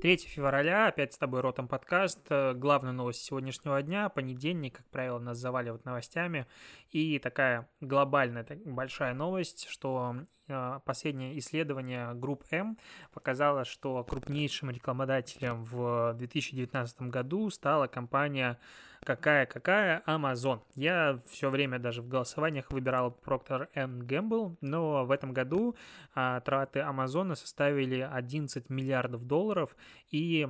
3 0.00 0.16
февраля, 0.16 0.86
опять 0.86 1.12
с 1.12 1.18
тобой 1.18 1.42
Ротом 1.42 1.68
подкаст. 1.68 2.20
Э, 2.30 2.54
главная 2.54 2.92
новость 2.92 3.22
сегодняшнего 3.22 3.82
дня, 3.82 4.08
понедельник, 4.08 4.78
как 4.78 4.86
правило, 4.86 5.18
нас 5.18 5.36
заваливают 5.36 5.84
новостями. 5.84 6.46
И 6.90 7.18
такая 7.18 7.68
глобальная, 7.82 8.46
большая 8.64 9.12
новость, 9.12 9.66
что 9.68 10.16
э, 10.48 10.80
последнее 10.86 11.38
исследование 11.38 12.14
групп 12.14 12.44
М 12.50 12.78
показало, 13.12 13.66
что 13.66 14.02
крупнейшим 14.02 14.70
рекламодателем 14.70 15.64
в 15.64 16.14
2019 16.14 17.02
году 17.02 17.50
стала 17.50 17.86
компания 17.86 18.58
какая-какая 19.04 20.02
Amazon. 20.06 20.60
Я 20.74 21.18
все 21.28 21.50
время 21.50 21.78
даже 21.78 22.02
в 22.02 22.08
голосованиях 22.08 22.70
выбирал 22.70 23.16
Procter 23.24 23.68
Gamble, 23.74 24.56
но 24.60 25.04
в 25.04 25.10
этом 25.10 25.32
году 25.32 25.74
а, 26.14 26.40
траты 26.40 26.80
Амазона 26.80 27.34
составили 27.34 28.00
11 28.00 28.68
миллиардов 28.68 29.26
долларов, 29.26 29.74
и 30.10 30.48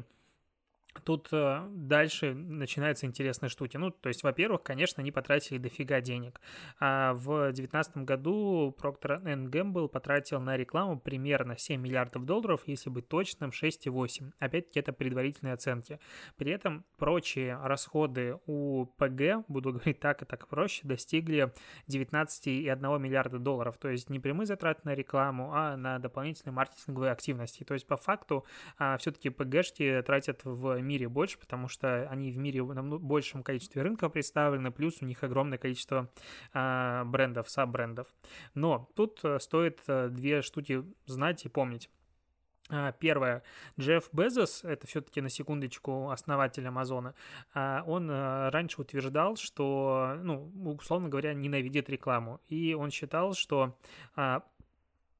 Тут 1.04 1.28
э, 1.32 1.66
дальше 1.70 2.34
начинаются 2.34 3.06
интересные 3.06 3.48
штуки. 3.48 3.76
Ну, 3.76 3.90
то 3.90 4.08
есть, 4.08 4.22
во-первых, 4.22 4.62
конечно, 4.62 5.00
они 5.00 5.12
потратили 5.12 5.58
дофига 5.58 6.00
денег. 6.00 6.40
А 6.80 7.14
в 7.14 7.52
2019 7.52 7.98
году 7.98 8.74
Procter 8.80 9.22
Gamble 9.50 9.88
потратил 9.88 10.40
на 10.40 10.56
рекламу 10.56 10.98
примерно 10.98 11.56
7 11.56 11.80
миллиардов 11.80 12.24
долларов, 12.24 12.62
если 12.66 12.90
быть 12.90 13.08
точным, 13.08 13.50
6,8. 13.50 14.32
Опять-таки, 14.38 14.80
это 14.80 14.92
предварительные 14.92 15.54
оценки. 15.54 16.00
При 16.36 16.50
этом 16.50 16.84
прочие 16.98 17.56
расходы 17.62 18.38
у 18.46 18.86
ПГ, 18.98 19.46
буду 19.48 19.72
говорить 19.72 20.00
так 20.00 20.22
и 20.22 20.24
так 20.24 20.48
проще, 20.48 20.80
достигли 20.84 21.52
19,1 21.88 22.98
миллиарда 22.98 23.38
долларов. 23.38 23.78
То 23.78 23.88
есть, 23.88 24.10
не 24.10 24.18
прямые 24.18 24.46
затраты 24.46 24.80
на 24.84 24.94
рекламу, 24.94 25.52
а 25.54 25.76
на 25.76 25.98
дополнительные 26.00 26.52
маркетинговые 26.52 27.12
активности. 27.12 27.62
То 27.62 27.74
есть, 27.74 27.86
по 27.86 27.96
факту, 27.96 28.44
а, 28.76 28.96
все-таки 28.98 29.30
ПГшки 29.30 30.02
тратят 30.04 30.40
в 30.44 30.79
мире 30.82 31.08
больше, 31.08 31.38
потому 31.38 31.68
что 31.68 32.08
они 32.08 32.30
в 32.32 32.38
мире 32.38 32.62
в 32.62 32.98
большем 32.98 33.42
количестве 33.42 33.82
рынков 33.82 34.12
представлены, 34.12 34.70
плюс 34.70 35.00
у 35.00 35.06
них 35.06 35.22
огромное 35.22 35.58
количество 35.58 36.10
э, 36.52 37.04
брендов, 37.04 37.48
саб-брендов. 37.50 38.08
Но 38.54 38.88
тут 38.96 39.20
э, 39.24 39.38
стоит 39.38 39.80
э, 39.86 40.08
две 40.08 40.42
штуки 40.42 40.84
знать 41.06 41.44
и 41.44 41.48
помнить. 41.48 41.90
А, 42.72 42.92
первое. 42.92 43.42
Джефф 43.78 44.08
Безос, 44.12 44.64
это 44.64 44.86
все-таки 44.86 45.20
на 45.20 45.28
секундочку 45.28 46.10
основатель 46.10 46.66
Амазона, 46.66 47.14
а, 47.52 47.82
он 47.84 48.08
раньше 48.10 48.80
утверждал, 48.80 49.36
что, 49.36 50.16
ну, 50.22 50.52
условно 50.78 51.08
говоря, 51.08 51.34
ненавидит 51.34 51.90
рекламу. 51.90 52.40
И 52.46 52.74
он 52.74 52.90
считал, 52.90 53.34
что 53.34 53.76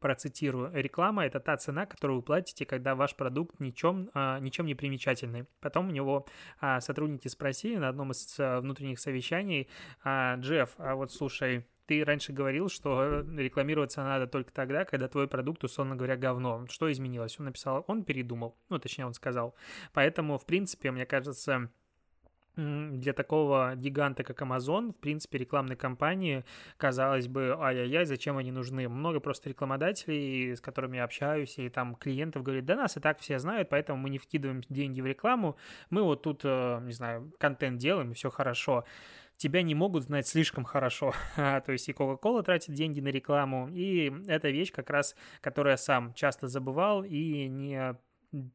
процитирую, 0.01 0.71
реклама– 0.75 1.25
это 1.27 1.41
та 1.41 1.57
цена, 1.57 1.87
которую 1.87 2.19
вы 2.19 2.23
платите, 2.23 2.67
когда 2.67 2.95
ваш 2.95 3.15
продукт 3.15 3.61
ничем, 3.61 4.11
а, 4.15 4.41
ничем 4.41 4.67
не 4.67 4.75
примечательный. 4.75 5.47
Потом 5.61 5.89
у 5.89 5.93
него 5.93 6.27
а, 6.61 6.81
сотрудники 6.81 7.29
спросили 7.29 7.77
на 7.77 7.89
одном 7.89 8.11
из 8.13 8.37
а, 8.39 8.61
внутренних 8.61 8.99
совещаний, 8.99 9.69
Джефф, 10.05 10.75
а 10.79 10.95
вот 10.95 11.13
слушай, 11.13 11.67
ты 11.87 12.05
раньше 12.05 12.33
говорил, 12.33 12.69
что 12.69 13.25
рекламироваться 13.37 14.05
надо 14.05 14.29
только 14.29 14.53
тогда, 14.53 14.85
когда 14.85 15.09
твой 15.09 15.27
продукт, 15.27 15.65
условно 15.65 15.97
говоря, 15.97 16.17
говно. 16.17 16.65
Что 16.69 16.91
изменилось? 16.91 17.39
Он 17.41 17.47
написал, 17.47 17.85
он 17.89 18.05
передумал. 18.05 18.57
Ну, 18.69 18.79
точнее, 18.79 19.07
он 19.07 19.15
сказал. 19.15 19.57
Поэтому, 19.93 20.39
в 20.39 20.47
принципе, 20.47 20.93
мне 20.93 21.05
кажется, 21.05 21.69
для 22.93 23.13
такого 23.13 23.75
гиганта, 23.77 24.25
как 24.25 24.43
Amazon, 24.43 24.93
в 24.93 24.97
принципе, 24.97 25.39
рекламной 25.39 25.77
кампании, 25.77 26.45
казалось 26.77 27.29
бы, 27.29 27.57
ай-яй-яй, 27.59 28.05
зачем 28.05 28.37
они 28.37 28.53
нужны? 28.53 28.89
Много 28.89 29.21
просто 29.21 29.49
рекламодателей, 29.49 30.57
с 30.57 30.61
которыми 30.61 30.97
я 30.97 31.05
общаюсь, 31.05 31.59
и 31.59 31.69
там 31.69 31.95
клиентов 31.95 32.43
говорят, 32.43 32.65
да 32.65 32.77
нас 32.77 32.97
и 32.97 33.01
так 33.01 33.19
все 33.21 33.39
знают, 33.39 33.69
поэтому 33.69 33.99
мы 33.99 34.11
не 34.11 34.19
вкидываем 34.19 34.63
деньги 34.69 35.01
в 35.01 35.07
рекламу, 35.07 35.57
мы 35.91 36.03
вот 36.03 36.23
тут, 36.23 36.43
э, 36.45 36.81
не 36.83 36.93
знаю, 36.93 37.33
контент 37.39 37.79
делаем, 37.79 38.13
и 38.13 38.15
все 38.15 38.31
хорошо 38.31 38.85
тебя 39.41 39.63
не 39.63 39.75
могут 39.75 40.05
знать 40.05 40.29
слишком 40.29 40.65
хорошо. 40.65 41.15
то 41.37 41.73
есть 41.73 41.89
и 41.89 41.93
Coca-Cola 41.93 42.43
тратит 42.43 42.75
деньги 42.75 43.01
на 43.01 43.09
рекламу, 43.09 43.71
и 43.73 44.13
это 44.29 44.51
вещь 44.51 44.71
как 44.71 44.91
раз, 44.91 45.17
которую 45.41 45.73
я 45.73 45.79
сам 45.79 46.13
часто 46.13 46.47
забывал 46.47 47.05
и 47.05 47.49
не 47.49 47.97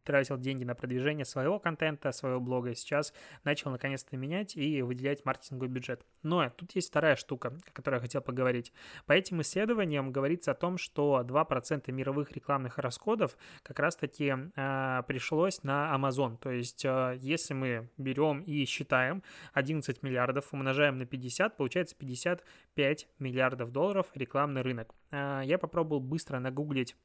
тратил 0.03 0.37
деньги 0.37 0.63
на 0.63 0.75
продвижение 0.75 1.25
своего 1.25 1.59
контента, 1.59 2.11
своего 2.11 2.39
блога, 2.39 2.71
и 2.71 2.75
сейчас 2.75 3.13
начал 3.43 3.71
наконец-то 3.71 4.15
менять 4.17 4.55
и 4.55 4.81
выделять 4.81 5.25
маркетинговый 5.25 5.69
бюджет. 5.69 6.05
Но 6.23 6.49
тут 6.49 6.73
есть 6.75 6.89
вторая 6.89 7.15
штука, 7.15 7.53
о 7.67 7.71
которой 7.71 7.95
я 7.95 7.99
хотел 8.01 8.21
поговорить. 8.21 8.73
По 9.05 9.13
этим 9.13 9.41
исследованиям 9.41 10.11
говорится 10.11 10.51
о 10.51 10.55
том, 10.55 10.77
что 10.77 11.21
2% 11.25 11.91
мировых 11.91 12.31
рекламных 12.31 12.77
расходов 12.77 13.37
как 13.63 13.79
раз-таки 13.79 14.33
э, 14.55 15.03
пришлось 15.07 15.63
на 15.63 15.95
Amazon. 15.95 16.37
То 16.37 16.51
есть, 16.51 16.85
э, 16.85 17.17
если 17.19 17.53
мы 17.53 17.89
берем 17.97 18.41
и 18.41 18.65
считаем 18.65 19.23
11 19.53 20.03
миллиардов, 20.03 20.53
умножаем 20.53 20.97
на 20.97 21.05
50, 21.05 21.57
получается 21.57 21.95
55 21.95 23.07
миллиардов 23.19 23.71
долларов 23.71 24.07
рекламный 24.15 24.61
рынок. 24.61 24.93
Э, 25.11 25.41
я 25.43 25.57
попробовал 25.57 26.01
быстро 26.01 26.39
нагуглить 26.39 26.95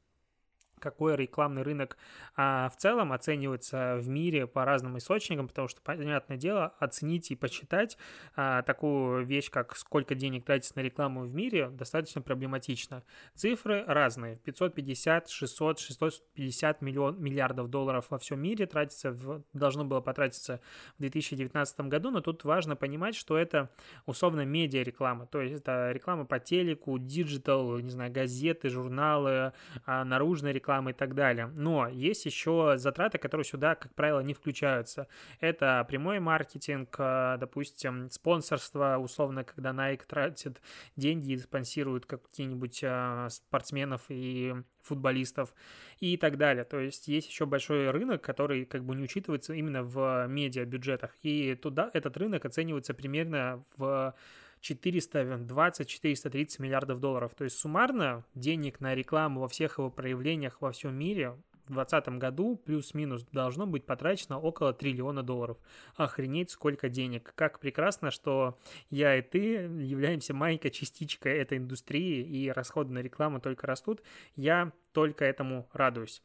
какой 0.81 1.15
рекламный 1.15 1.61
рынок 1.61 1.97
а, 2.35 2.69
в 2.69 2.77
целом 2.77 3.13
оценивается 3.13 3.97
в 3.97 4.09
мире 4.09 4.47
по 4.47 4.65
разным 4.65 4.97
источникам, 4.97 5.47
потому 5.47 5.67
что, 5.67 5.81
понятное 5.81 6.37
дело, 6.37 6.73
оценить 6.79 7.31
и 7.31 7.35
почитать 7.35 7.97
а, 8.35 8.63
такую 8.63 9.25
вещь, 9.25 9.49
как 9.49 9.75
сколько 9.77 10.15
денег 10.15 10.45
тратится 10.45 10.73
на 10.75 10.81
рекламу 10.81 11.21
в 11.21 11.33
мире, 11.33 11.69
достаточно 11.69 12.21
проблематично. 12.21 13.03
Цифры 13.35 13.83
разные. 13.87 14.37
550, 14.37 15.29
600, 15.29 15.79
650 15.79 16.81
миллион, 16.81 17.21
миллиардов 17.21 17.69
долларов 17.69 18.07
во 18.09 18.17
всем 18.17 18.41
мире 18.41 18.65
тратится, 18.65 19.11
в, 19.11 19.43
должно 19.53 19.85
было 19.85 20.01
потратиться 20.01 20.59
в 20.97 21.01
2019 21.01 21.81
году, 21.81 22.11
но 22.11 22.21
тут 22.21 22.43
важно 22.43 22.75
понимать, 22.75 23.15
что 23.15 23.37
это 23.37 23.69
условно 24.05 24.45
медиа-реклама, 24.45 25.27
то 25.27 25.41
есть 25.41 25.55
это 25.55 25.91
реклама 25.91 26.25
по 26.25 26.39
телеку, 26.39 26.97
digital, 26.97 27.77
не 27.79 27.89
знаю, 27.89 28.11
газеты, 28.11 28.69
журналы, 28.69 29.53
а, 29.85 30.03
наружная 30.05 30.51
реклама, 30.51 30.70
рекламы 30.71 30.91
и 30.91 30.93
так 30.93 31.13
далее. 31.13 31.47
Но 31.53 31.87
есть 31.87 32.25
еще 32.25 32.73
затраты, 32.77 33.17
которые 33.17 33.45
сюда, 33.45 33.75
как 33.75 33.93
правило, 33.93 34.21
не 34.21 34.33
включаются. 34.33 35.07
Это 35.39 35.85
прямой 35.87 36.19
маркетинг, 36.19 36.95
э, 36.97 37.37
допустим, 37.39 38.09
спонсорство, 38.09 38.97
условно, 38.97 39.43
когда 39.43 39.71
Nike 39.71 40.03
тратит 40.07 40.61
деньги 40.95 41.33
и 41.33 41.37
спонсирует 41.37 42.05
какие-нибудь 42.05 42.79
э, 42.83 43.27
спортсменов 43.29 44.01
и 44.09 44.53
футболистов 44.81 45.53
и 45.99 46.17
так 46.17 46.37
далее. 46.37 46.63
То 46.63 46.79
есть 46.79 47.07
есть 47.07 47.29
еще 47.29 47.45
большой 47.45 47.91
рынок, 47.91 48.21
который 48.21 48.65
как 48.65 48.83
бы 48.83 48.95
не 48.95 49.03
учитывается 49.03 49.53
именно 49.53 49.83
в 49.83 50.27
медиа-бюджетах. 50.27 51.11
И 51.23 51.55
туда 51.55 51.89
этот 51.93 52.17
рынок 52.17 52.45
оценивается 52.45 52.93
примерно 52.93 53.63
в 53.77 54.13
420-430 54.61 56.61
миллиардов 56.61 56.99
долларов. 56.99 57.33
То 57.35 57.43
есть 57.43 57.57
суммарно 57.57 58.23
денег 58.35 58.79
на 58.79 58.95
рекламу 58.95 59.41
во 59.41 59.47
всех 59.47 59.77
его 59.77 59.89
проявлениях 59.89 60.61
во 60.61 60.71
всем 60.71 60.95
мире 60.95 61.35
в 61.71 61.73
2020 61.73 62.19
году 62.19 62.57
плюс-минус 62.57 63.25
должно 63.31 63.65
быть 63.65 63.85
потрачено 63.85 64.39
около 64.39 64.73
триллиона 64.73 65.23
долларов. 65.23 65.57
Охренеть, 65.95 66.51
сколько 66.51 66.89
денег. 66.89 67.33
Как 67.35 67.59
прекрасно, 67.59 68.11
что 68.11 68.59
я 68.89 69.17
и 69.17 69.21
ты 69.21 69.39
являемся 69.39 70.33
маленькой 70.33 70.71
частичкой 70.71 71.37
этой 71.37 71.57
индустрии, 71.57 72.23
и 72.23 72.49
расходы 72.49 72.91
на 72.91 72.99
рекламу 72.99 73.39
только 73.39 73.67
растут. 73.67 74.01
Я 74.35 74.73
только 74.91 75.23
этому 75.23 75.69
радуюсь. 75.71 76.21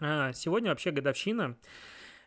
А, 0.00 0.32
сегодня 0.32 0.70
вообще 0.70 0.90
годовщина 0.90 1.56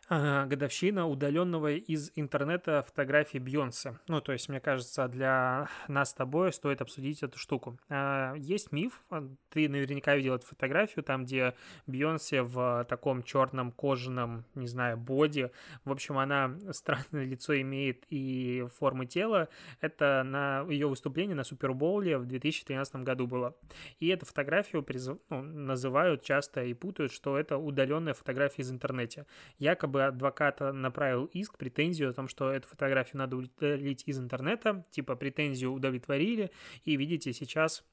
годовщина 0.08 1.06
удаленного 1.06 1.72
из 1.72 2.10
интернета 2.16 2.82
фотографии 2.82 3.38
Бьонсе. 3.38 3.98
Ну, 4.08 4.20
то 4.20 4.32
есть, 4.32 4.48
мне 4.48 4.60
кажется, 4.60 5.08
для 5.08 5.68
нас 5.88 6.10
с 6.10 6.14
тобой 6.14 6.52
стоит 6.52 6.80
обсудить 6.82 7.22
эту 7.22 7.38
штуку. 7.38 7.78
А, 7.88 8.34
есть 8.34 8.72
миф, 8.72 9.00
а, 9.10 9.26
ты 9.48 9.68
наверняка 9.68 10.16
видел 10.16 10.34
эту 10.34 10.46
фотографию, 10.46 11.04
там, 11.04 11.24
где 11.24 11.54
Бьонсе 11.86 12.42
в 12.42 12.84
таком 12.88 13.22
черном 13.22 13.72
кожаном, 13.72 14.44
не 14.54 14.66
знаю, 14.66 14.96
боди. 14.96 15.50
В 15.84 15.92
общем, 15.92 16.18
она 16.18 16.56
странное 16.72 17.24
лицо 17.24 17.58
имеет 17.60 18.04
и 18.10 18.66
формы 18.78 19.06
тела. 19.06 19.48
Это 19.80 20.22
на 20.24 20.66
ее 20.68 20.88
выступление 20.88 21.36
на 21.36 21.44
Супербоуле 21.44 22.18
в 22.18 22.26
2013 22.26 22.96
году 22.96 23.26
было. 23.26 23.56
И 24.00 24.08
эту 24.08 24.26
фотографию 24.26 24.82
призв... 24.82 25.16
ну, 25.30 25.42
называют 25.42 26.22
часто 26.22 26.64
и 26.64 26.74
путают, 26.74 27.12
что 27.12 27.38
это 27.38 27.56
удаленная 27.56 28.14
фотография 28.14 28.62
из 28.62 28.70
интернета. 28.70 29.26
Якобы 29.58 29.91
адвокат 30.00 30.60
направил 30.60 31.26
иск, 31.26 31.58
претензию 31.58 32.10
о 32.10 32.12
том, 32.12 32.28
что 32.28 32.50
эту 32.50 32.68
фотографию 32.68 33.18
надо 33.18 33.36
удалить 33.36 34.02
из 34.06 34.18
интернета, 34.18 34.84
типа 34.90 35.16
претензию 35.16 35.72
удовлетворили, 35.72 36.50
и 36.84 36.96
видите, 36.96 37.32
сейчас 37.32 37.84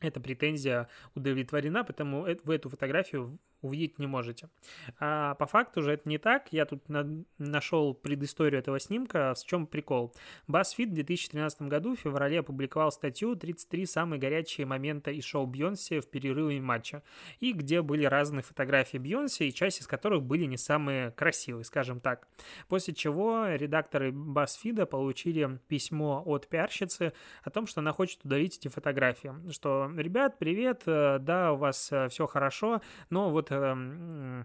эта 0.00 0.20
претензия 0.20 0.88
удовлетворена, 1.14 1.84
потому 1.84 2.26
вы 2.44 2.54
эту 2.54 2.68
фотографию 2.68 3.38
увидеть 3.64 3.98
не 3.98 4.06
можете. 4.06 4.48
А 5.00 5.34
по 5.34 5.46
факту 5.46 5.82
же 5.82 5.92
это 5.92 6.08
не 6.08 6.18
так. 6.18 6.52
Я 6.52 6.66
тут 6.66 6.88
на, 6.88 7.24
нашел 7.38 7.94
предысторию 7.94 8.60
этого 8.60 8.78
снимка. 8.78 9.34
В 9.34 9.44
чем 9.46 9.66
прикол? 9.66 10.14
BuzzFeed 10.48 10.90
в 10.90 10.94
2013 10.94 11.62
году 11.62 11.96
в 11.96 12.00
феврале 12.00 12.40
опубликовал 12.40 12.92
статью 12.92 13.34
«33 13.34 13.86
самые 13.86 14.20
горячие 14.20 14.66
момента 14.66 15.10
из 15.10 15.24
шоу 15.24 15.46
Бьонси 15.46 16.00
в 16.00 16.08
перерыве 16.08 16.60
матча», 16.60 17.02
и 17.40 17.52
где 17.52 17.82
были 17.82 18.04
разные 18.04 18.42
фотографии 18.42 18.98
Бьонси, 18.98 19.44
и 19.44 19.52
часть 19.52 19.80
из 19.80 19.86
которых 19.86 20.22
были 20.22 20.44
не 20.44 20.56
самые 20.56 21.10
красивые, 21.12 21.64
скажем 21.64 22.00
так. 22.00 22.28
После 22.68 22.94
чего 22.94 23.46
редакторы 23.48 24.10
BuzzFeed 24.10 24.86
получили 24.86 25.58
письмо 25.68 26.22
от 26.24 26.48
пиарщицы 26.48 27.12
о 27.42 27.50
том, 27.50 27.66
что 27.66 27.80
она 27.80 27.92
хочет 27.92 28.24
удалить 28.24 28.58
эти 28.58 28.68
фотографии. 28.68 29.32
Что, 29.50 29.90
ребят, 29.96 30.38
привет, 30.38 30.82
э, 30.86 31.18
да, 31.20 31.52
у 31.52 31.56
вас 31.56 31.90
э, 31.92 32.08
все 32.08 32.26
хорошо, 32.26 32.80
но 33.10 33.30
вот 33.30 33.50
um, 33.62 34.44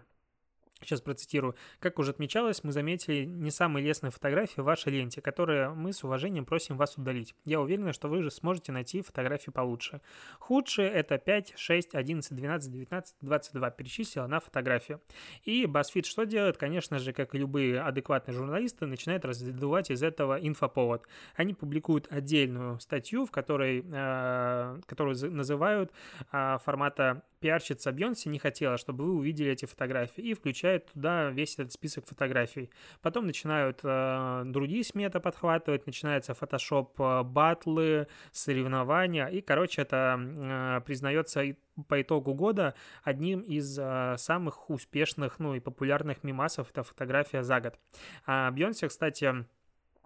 Сейчас 0.82 1.00
процитирую. 1.00 1.54
Как 1.78 1.98
уже 1.98 2.10
отмечалось, 2.12 2.64
мы 2.64 2.72
заметили 2.72 3.24
не 3.24 3.50
самые 3.50 3.84
лестные 3.84 4.10
фотографии 4.10 4.60
в 4.60 4.64
вашей 4.64 4.92
ленте, 4.92 5.20
которые 5.20 5.70
мы 5.70 5.92
с 5.92 6.02
уважением 6.04 6.44
просим 6.44 6.76
вас 6.76 6.96
удалить. 6.96 7.34
Я 7.44 7.60
уверена, 7.60 7.92
что 7.92 8.08
вы 8.08 8.22
же 8.22 8.30
сможете 8.30 8.72
найти 8.72 9.02
фотографии 9.02 9.50
получше. 9.50 10.00
Худшие 10.38 10.88
это 10.88 11.18
5, 11.18 11.54
6, 11.56 11.94
11, 11.94 12.36
12, 12.36 12.72
19, 12.72 13.16
22. 13.20 13.70
Перечислила 13.70 14.26
на 14.26 14.40
фотографию. 14.40 15.00
И 15.44 15.64
BuzzFeed 15.64 16.04
что 16.04 16.24
делает? 16.24 16.56
Конечно 16.56 16.98
же, 16.98 17.12
как 17.12 17.34
и 17.34 17.38
любые 17.38 17.80
адекватные 17.80 18.34
журналисты, 18.34 18.86
начинает 18.86 19.24
раздувать 19.24 19.90
из 19.90 20.02
этого 20.02 20.38
инфоповод. 20.40 21.06
Они 21.34 21.52
публикуют 21.54 22.06
отдельную 22.10 22.80
статью, 22.80 23.26
в 23.26 23.30
которой, 23.30 23.84
э, 23.86 24.80
которую 24.86 25.32
называют 25.32 25.92
э, 26.32 26.58
формата 26.64 27.22
пиарщица 27.40 27.90
Бьонси 27.90 28.28
не 28.28 28.38
хотела, 28.38 28.76
чтобы 28.76 29.04
вы 29.04 29.14
увидели 29.14 29.50
эти 29.50 29.64
фотографии, 29.64 30.22
и 30.22 30.34
включает 30.70 30.86
туда 30.92 31.30
весь 31.30 31.54
этот 31.54 31.72
список 31.72 32.06
фотографий. 32.06 32.70
Потом 33.02 33.26
начинают 33.26 33.80
э, 33.82 34.42
другие 34.46 34.84
СМИ 34.84 35.04
это 35.04 35.20
подхватывать, 35.20 35.86
начинается 35.86 36.34
фотошоп 36.34 37.00
э, 37.00 37.22
батлы, 37.22 38.06
соревнования, 38.32 39.26
и, 39.26 39.40
короче, 39.40 39.82
это 39.82 40.18
э, 40.18 40.80
признается 40.84 41.42
по 41.88 42.00
итогу 42.00 42.34
года 42.34 42.74
одним 43.02 43.40
из 43.40 43.78
э, 43.78 44.16
самых 44.18 44.70
успешных, 44.70 45.38
ну 45.38 45.54
и 45.54 45.60
популярных 45.60 46.24
мимасов, 46.24 46.70
это 46.70 46.82
фотография 46.82 47.42
за 47.42 47.60
год. 47.60 47.78
А 48.26 48.50
Бьонси, 48.50 48.88
кстати, 48.88 49.44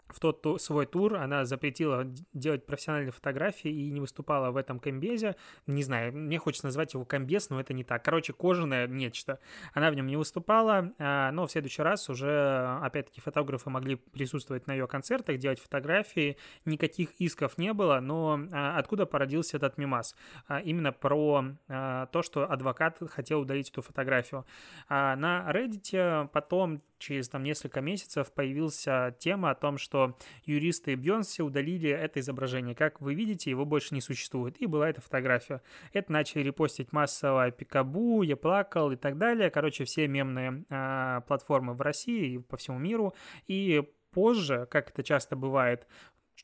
в 0.09 0.21
тот 0.21 0.43
ту, 0.43 0.59
свой 0.59 0.87
тур 0.87 1.17
она 1.17 1.45
запретила 1.45 2.05
делать 2.33 2.67
профессиональные 2.67 3.13
фотографии 3.13 3.71
и 3.71 3.91
не 3.91 4.01
выступала 4.01 4.51
в 4.51 4.57
этом 4.57 4.79
комбезе. 4.79 5.37
Не 5.67 5.83
знаю, 5.83 6.13
мне 6.13 6.39
хочется 6.39 6.67
назвать 6.67 6.95
его 6.95 7.05
комбез, 7.05 7.51
но 7.51 7.61
это 7.61 7.73
не 7.73 7.85
так. 7.85 8.05
Короче, 8.05 8.33
кожаное 8.33 8.87
нечто. 8.87 9.39
Она 9.73 9.91
в 9.91 9.95
нем 9.95 10.07
не 10.07 10.17
выступала, 10.17 10.93
а, 10.99 11.33
но 11.33 11.47
в 11.47 11.51
следующий 11.51 11.83
раз 11.83 12.09
уже, 12.09 12.79
опять-таки, 12.83 13.21
фотографы 13.21 13.71
могли 13.71 13.97
присутствовать 13.97 14.67
на 14.67 14.73
ее 14.73 14.87
концертах, 14.87 15.39
делать 15.39 15.61
фотографии. 15.61 16.37
Никаких 16.65 17.11
исков 17.21 17.59
не 17.59 17.73
было, 17.73 18.01
но 18.01 18.41
а, 18.53 18.79
откуда 18.79 19.07
породился 19.07 19.57
этот 19.57 19.79
мимас? 19.79 20.15
А, 20.49 20.61
именно 20.61 20.93
про 20.93 21.45
то, 21.67 22.23
что 22.23 22.51
адвокат 22.51 22.99
хотел 23.11 23.41
удалить 23.41 23.71
эту 23.71 23.83
фотографию. 23.83 24.47
На 24.89 25.51
Reddit 25.51 26.29
потом 26.29 26.83
через 27.05 27.29
там 27.29 27.43
несколько 27.43 27.81
месяцев 27.81 28.33
появилась 28.33 28.87
тема 29.19 29.51
о 29.51 29.55
том, 29.55 29.79
что 29.79 30.17
юристы 30.45 30.95
Бьонси 30.95 31.43
удалили 31.43 31.91
это 31.91 32.21
изображение. 32.21 32.75
Как 32.75 33.01
вы 33.01 33.15
видите, 33.15 33.51
его 33.51 33.65
больше 33.65 33.95
не 33.95 34.01
существует. 34.01 34.61
И 34.61 34.67
была 34.67 34.89
эта 34.89 35.01
фотография. 35.01 35.61
Это 35.93 36.11
начали 36.13 36.43
репостить 36.43 36.93
массово 36.93 37.51
Пикабу, 37.51 38.23
Я 38.23 38.37
плакал 38.37 38.93
и 38.93 38.97
так 38.97 39.19
далее. 39.19 39.51
Короче, 39.51 39.85
все 39.85 40.09
мемные 40.09 40.65
э, 40.71 41.21
платформы 41.27 41.75
в 41.75 41.81
России 41.81 42.35
и 42.35 42.39
по 42.39 42.57
всему 42.57 42.79
миру. 42.79 43.15
И 43.47 43.83
позже, 44.13 44.67
как 44.71 44.91
это 44.91 45.03
часто 45.03 45.37
бывает, 45.37 45.87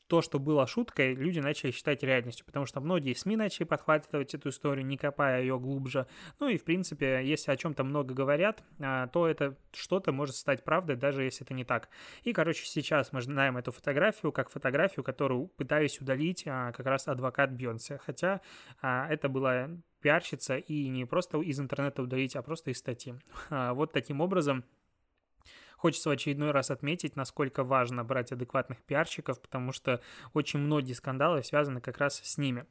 то, 0.07 0.21
что 0.21 0.39
было 0.39 0.67
шуткой, 0.67 1.15
люди 1.15 1.39
начали 1.39 1.71
считать 1.71 2.03
реальностью, 2.03 2.45
потому 2.45 2.65
что 2.65 2.81
многие 2.81 3.13
СМИ 3.13 3.37
начали 3.37 3.63
подхватывать 3.63 4.33
эту 4.33 4.49
историю, 4.49 4.85
не 4.85 4.97
копая 4.97 5.41
ее 5.41 5.57
глубже. 5.59 6.07
Ну 6.39 6.49
и, 6.49 6.57
в 6.57 6.63
принципе, 6.63 7.21
если 7.23 7.51
о 7.51 7.55
чем-то 7.55 7.83
много 7.83 8.13
говорят, 8.13 8.63
а, 8.79 9.07
то 9.07 9.27
это 9.27 9.55
что-то 9.71 10.11
может 10.11 10.35
стать 10.35 10.63
правдой, 10.63 10.95
даже 10.95 11.23
если 11.23 11.45
это 11.45 11.53
не 11.53 11.63
так. 11.63 11.89
И, 12.23 12.33
короче, 12.33 12.65
сейчас 12.65 13.13
мы 13.13 13.21
знаем 13.21 13.57
эту 13.57 13.71
фотографию 13.71 14.31
как 14.31 14.49
фотографию, 14.49 15.03
которую 15.03 15.47
пытались 15.47 16.01
удалить 16.01 16.43
а, 16.45 16.71
как 16.71 16.85
раз 16.85 17.07
адвокат 17.07 17.51
Бьонсе, 17.51 17.97
хотя 17.97 18.41
а, 18.81 19.07
это 19.09 19.29
была 19.29 19.69
пиарщица 20.01 20.57
и 20.57 20.89
не 20.89 21.05
просто 21.05 21.39
из 21.41 21.59
интернета 21.59 22.01
удалить, 22.01 22.35
а 22.35 22.41
просто 22.41 22.71
из 22.71 22.79
статьи. 22.79 23.13
Вот 23.49 23.93
таким 23.93 24.19
образом 24.19 24.65
Хочется 25.81 26.09
в 26.09 26.11
очередной 26.11 26.51
раз 26.51 26.69
отметить, 26.69 27.15
насколько 27.15 27.63
важно 27.63 28.03
брать 28.03 28.31
адекватных 28.31 28.83
пиарщиков, 28.83 29.41
потому 29.41 29.71
что 29.71 29.99
очень 30.35 30.59
многие 30.59 30.93
скандалы 30.93 31.41
связаны 31.41 31.81
как 31.81 31.97
раз 31.97 32.21
с 32.23 32.37
ними. 32.37 32.67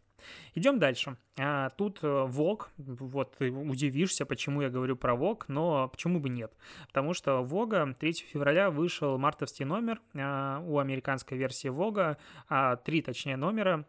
Идем 0.54 0.78
дальше. 0.78 1.16
А, 1.36 1.70
тут 1.70 1.98
ВОК, 2.02 2.70
э, 2.78 2.82
вот 2.84 3.36
ты 3.36 3.50
удивишься, 3.50 4.26
почему 4.26 4.62
я 4.62 4.70
говорю 4.70 4.94
про 4.94 5.16
ВОК, 5.16 5.48
но 5.48 5.88
почему 5.88 6.20
бы 6.20 6.28
нет? 6.28 6.52
Потому 6.86 7.12
что 7.12 7.42
ВОГа 7.42 7.96
3 7.98 8.12
февраля 8.12 8.70
вышел 8.70 9.18
мартовский 9.18 9.64
номер 9.64 9.98
а, 10.14 10.62
у 10.64 10.78
американской 10.78 11.36
версии 11.36 11.66
ВОГа, 11.66 12.16
а, 12.48 12.76
точнее 12.76 13.36
номера, 13.36 13.86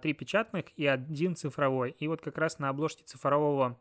три 0.00 0.12
печатных 0.12 0.66
и 0.76 0.86
один 0.86 1.34
цифровой. 1.34 1.96
И 1.98 2.06
вот 2.06 2.20
как 2.20 2.38
раз 2.38 2.60
на 2.60 2.68
обложке 2.68 3.02
цифрового 3.02 3.80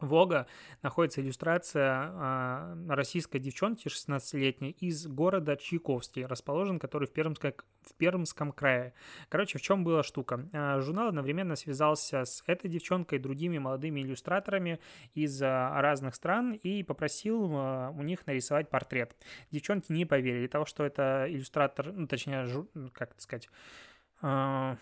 Вога 0.00 0.46
находится 0.82 1.20
иллюстрация 1.20 2.10
э, 2.12 2.86
российской 2.88 3.38
девчонки 3.38 3.88
16-летней 3.88 4.70
из 4.70 5.06
города 5.06 5.56
Чайковский, 5.56 6.26
расположен 6.26 6.78
который 6.78 7.08
в, 7.08 7.12
Пермско, 7.12 7.54
в 7.82 7.94
Пермском 7.94 8.52
крае. 8.52 8.92
Короче, 9.28 9.58
в 9.58 9.62
чем 9.62 9.84
была 9.84 10.02
штука? 10.02 10.48
Э, 10.52 10.80
журнал 10.80 11.08
одновременно 11.08 11.56
связался 11.56 12.24
с 12.24 12.42
этой 12.46 12.68
девчонкой 12.68 13.18
и 13.18 13.22
другими 13.22 13.58
молодыми 13.58 14.00
иллюстраторами 14.00 14.80
из 15.14 15.40
э, 15.40 15.46
разных 15.46 16.14
стран 16.14 16.52
и 16.52 16.82
попросил 16.82 17.50
э, 17.50 17.90
у 17.90 18.02
них 18.02 18.26
нарисовать 18.26 18.68
портрет. 18.68 19.16
Девчонки 19.50 19.92
не 19.92 20.04
поверили 20.04 20.46
того, 20.46 20.66
что 20.66 20.84
это 20.84 21.26
иллюстратор, 21.28 21.92
ну, 21.92 22.06
точнее, 22.06 22.44
жу, 22.46 22.68
как 22.92 23.12
это 23.12 23.22
сказать... 23.22 23.48
Э, 24.22 24.76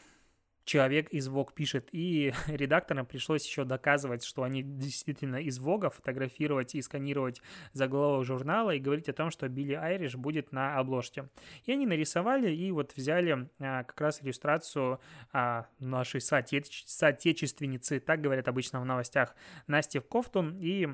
человек 0.65 1.09
из 1.11 1.29
Vogue 1.29 1.53
пишет, 1.55 1.89
и 1.93 2.33
редакторам 2.47 3.07
пришлось 3.07 3.47
еще 3.47 3.65
доказывать, 3.65 4.25
что 4.25 4.43
они 4.43 4.63
действительно 4.63 5.37
из 5.37 5.61
Vogue, 5.61 5.91
фотографировать 5.91 6.75
и 6.75 6.83
сканировать 6.83 7.43
заголовок 7.73 8.25
журнала 8.25 8.71
и 8.73 8.79
говорить 8.79 9.09
о 9.09 9.13
том, 9.13 9.31
что 9.31 9.49
Билли 9.49 9.75
Айриш 9.75 10.17
будет 10.17 10.53
на 10.53 10.79
обложке. 10.79 11.29
И 11.65 11.73
они 11.73 11.87
нарисовали 11.87 12.55
и 12.55 12.71
вот 12.71 12.93
взяли 12.97 13.49
а, 13.59 13.85
как 13.85 14.01
раз 14.01 14.23
иллюстрацию 14.23 15.01
а, 15.33 15.67
нашей 15.79 16.21
соотече- 16.21 16.85
соотечественницы, 16.87 18.01
так 18.01 18.21
говорят 18.21 18.49
обычно 18.49 18.81
в 18.81 18.85
новостях, 18.85 19.35
Насти 19.67 20.01
Кофтун, 20.01 20.59
и 20.59 20.89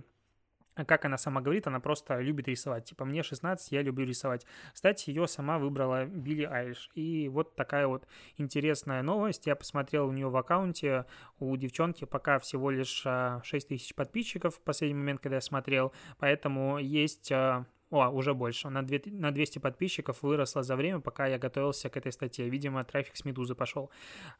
как 0.85 1.05
она 1.05 1.19
сама 1.19 1.41
говорит, 1.41 1.67
она 1.67 1.81
просто 1.81 2.21
любит 2.21 2.49
рисовать. 2.49 2.85
Типа, 2.85 3.05
мне 3.05 3.23
16, 3.23 3.73
я 3.73 3.83
люблю 3.83 4.07
рисовать. 4.07 4.47
Кстати, 4.73 5.11
ее 5.11 5.27
сама 5.27 5.59
выбрала 5.59 6.07
Билли 6.07 6.45
Айлиш. 6.45 6.91
И 6.95 7.29
вот 7.29 7.57
такая 7.57 7.87
вот 7.87 8.07
интересная 8.37 9.03
новость. 9.03 9.47
Я 9.47 9.57
посмотрел 9.57 10.09
у 10.09 10.13
нее 10.13 10.29
в 10.29 10.37
аккаунте, 10.37 11.07
у 11.39 11.57
девчонки 11.57 12.05
пока 12.05 12.39
всего 12.39 12.71
лишь 12.71 12.89
6 12.89 13.07
а, 13.07 13.41
тысяч 13.43 13.95
подписчиков 13.95 14.57
в 14.57 14.61
последний 14.61 14.99
момент, 14.99 15.21
когда 15.21 15.37
я 15.37 15.41
смотрел. 15.41 15.93
Поэтому 16.19 16.79
есть 16.79 17.31
а, 17.33 17.67
о, 17.91 18.09
уже 18.09 18.35
больше. 18.35 18.71
На, 18.71 18.83
2, 18.83 18.99
на 19.07 19.33
200 19.33 19.59
подписчиков 19.59 20.23
выросло 20.23 20.63
за 20.63 20.77
время, 20.77 21.01
пока 21.01 21.27
я 21.27 21.39
готовился 21.39 21.91
к 21.91 21.97
этой 21.97 22.13
статье. 22.13 22.49
Видимо, 22.49 22.85
трафик 22.85 23.17
с 23.17 23.25
Медузы 23.25 23.55
пошел. 23.55 23.91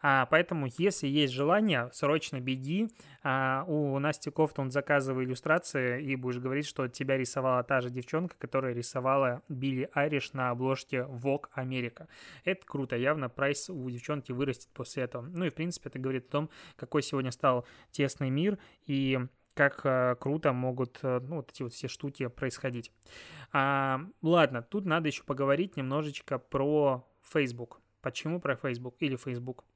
А, 0.01 0.27
поэтому, 0.27 0.69
если 0.79 1.09
есть 1.09 1.33
желание, 1.33 1.91
срочно 1.93 2.41
беги. 2.41 2.89
А, 3.25 3.65
у 3.67 3.99
Насти 3.99 4.31
Кофтон 4.31 4.71
заказывай 4.71 5.25
иллюстрации 5.25 6.03
и 6.03 6.15
будешь 6.15 6.39
говорить, 6.39 6.67
что 6.67 6.87
тебя 6.87 7.17
рисовала 7.17 7.65
та 7.65 7.81
же 7.81 7.91
девчонка, 7.91 8.37
которая 8.39 8.73
рисовала 8.73 9.43
Билли 9.49 9.91
Айриш 9.95 10.33
на 10.33 10.51
обложке 10.51 10.99
Vogue 11.09 11.47
Америка. 11.53 12.07
Это 12.45 12.65
круто. 12.65 12.97
Явно 12.97 13.29
прайс 13.29 13.69
у 13.69 13.91
девчонки 13.91 14.31
вырастет 14.31 14.69
после 14.73 15.03
этого. 15.03 15.23
Ну 15.23 15.45
и, 15.45 15.51
в 15.51 15.55
принципе, 15.55 15.89
это 15.89 15.99
говорит 15.99 16.29
о 16.29 16.31
том, 16.31 16.51
какой 16.77 17.03
сегодня 17.03 17.33
стал 17.33 17.67
тесный 17.91 18.31
мир 18.31 18.59
и 18.87 19.19
как 19.61 19.85
э, 19.85 20.17
круто 20.19 20.55
могут 20.55 21.01
э, 21.03 21.21
ну, 21.21 21.37
вот 21.37 21.51
эти 21.51 21.63
вот 21.63 21.75
все 21.75 21.87
штуки 21.87 22.29
происходить. 22.29 22.91
А, 23.53 24.01
ладно, 24.23 24.63
тут 24.63 24.87
надо 24.87 25.09
еще 25.09 25.23
поговорить 25.23 25.77
немножечко 25.77 26.39
про 26.39 27.07
Facebook. 27.23 27.83
Почему 28.01 28.41
про 28.41 28.57
Facebook 28.57 28.95
или 29.01 29.17
Facebook? 29.17 29.67